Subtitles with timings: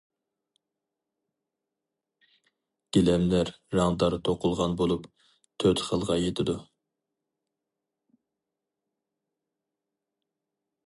[2.97, 5.05] گىلەملەر رەڭدار توقۇلغان بولۇپ،
[5.65, 6.57] تۆت خىلغا يېتىدۇ.